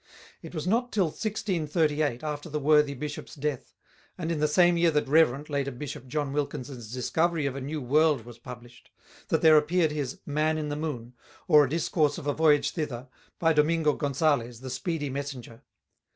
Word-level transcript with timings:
It 0.41 0.55
was 0.55 0.65
not 0.65 0.91
till 0.91 1.09
1638, 1.09 2.23
after 2.23 2.49
the 2.49 2.59
worthy 2.59 2.95
Bishop's 2.95 3.35
death, 3.35 3.75
and 4.17 4.31
in 4.31 4.39
the 4.39 4.47
same 4.47 4.75
year 4.75 4.89
that 4.89 5.07
Rev. 5.07 5.47
(later 5.47 5.69
Bishop) 5.69 6.07
John 6.07 6.33
Wilkins' 6.33 6.91
Discovery 6.91 7.45
of 7.45 7.55
a 7.55 7.61
New 7.61 7.79
World 7.79 8.25
was 8.25 8.39
published, 8.39 8.89
that 9.27 9.43
there 9.43 9.57
appeared 9.57 9.91
his 9.91 10.17
"Man 10.25 10.57
in 10.57 10.69
the 10.69 10.75
Moone; 10.75 11.13
or 11.47 11.65
a 11.65 11.69
Discourse 11.69 12.17
of 12.17 12.25
a 12.25 12.33
Voyage 12.33 12.71
Thither, 12.71 13.09
by 13.37 13.53
Domingo 13.53 13.93
Gonsales, 13.93 14.61
the 14.61 14.71
Speedy 14.71 15.11
Messenger." 15.11 15.61